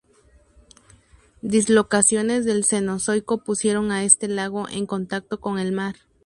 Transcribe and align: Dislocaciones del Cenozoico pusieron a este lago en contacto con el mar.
Dislocaciones 1.43 2.43
del 2.43 2.65
Cenozoico 2.65 3.43
pusieron 3.43 3.91
a 3.91 4.03
este 4.03 4.27
lago 4.27 4.67
en 4.67 4.87
contacto 4.87 5.39
con 5.39 5.59
el 5.59 5.71
mar. 5.73 5.95